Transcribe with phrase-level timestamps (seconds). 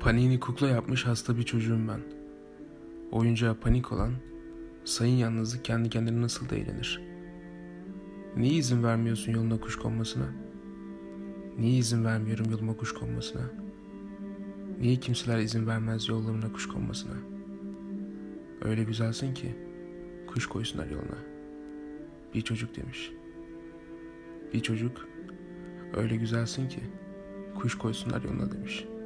[0.00, 2.00] Panini kukla yapmış hasta bir çocuğum ben.
[3.12, 4.12] Oyuncağa panik olan,
[4.84, 7.02] sayın yalnızlık kendi kendine nasıl da eğlenir.
[8.36, 10.26] Niye izin vermiyorsun yoluna kuş konmasına?
[11.58, 13.42] Niye izin vermiyorum yoluma kuş konmasına?
[14.80, 17.14] Niye kimseler izin vermez yollarına kuş konmasına?
[18.62, 19.54] Öyle güzelsin ki
[20.26, 21.18] kuş koysunlar yoluna.
[22.34, 23.12] Bir çocuk demiş.
[24.54, 25.08] Bir çocuk
[25.94, 26.80] öyle güzelsin ki
[27.54, 28.99] kuş koysunlar yoluna demiş.''